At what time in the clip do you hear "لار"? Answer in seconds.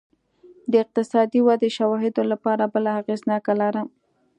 3.61-3.75